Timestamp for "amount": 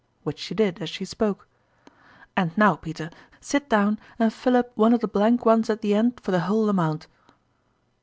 6.69-7.05